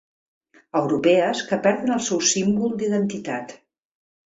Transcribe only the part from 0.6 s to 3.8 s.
Europees que perden el seu símbol d'identitat.